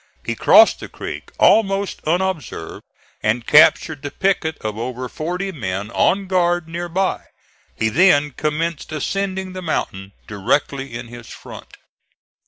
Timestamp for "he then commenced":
7.75-8.91